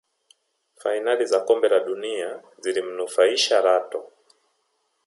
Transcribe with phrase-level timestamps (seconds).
[0.75, 4.11] fainali za kombe la dunia zilimunufaisha Lato